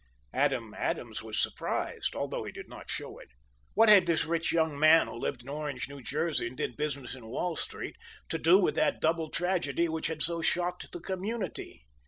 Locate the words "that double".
8.73-9.29